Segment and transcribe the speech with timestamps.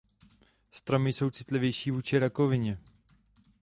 [0.71, 2.77] Stromy jsou citlivější vůči rakovině.